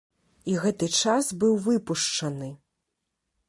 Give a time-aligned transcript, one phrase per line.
[0.53, 2.51] І гэты час быў выпушчаны.